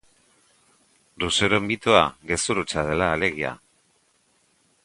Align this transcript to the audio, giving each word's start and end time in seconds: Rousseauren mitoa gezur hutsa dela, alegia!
Rousseauren 1.23 1.69
mitoa 1.73 2.01
gezur 2.31 2.63
hutsa 2.63 2.89
dela, 2.91 3.11
alegia! 3.19 3.57